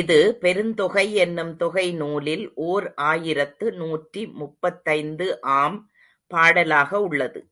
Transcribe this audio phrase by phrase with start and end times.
[0.00, 5.28] இது, பெருந்தொகை என்னும் தொகை நூலில் ஓர் ஆயிரத்து நூற்றி முப்பத்தைந்து
[5.40, 5.90] ஆம்
[6.30, 7.42] பாடலாக உள்ளது.